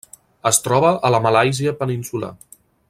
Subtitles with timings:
[0.49, 2.35] Es troba a la Malàisia peninsular.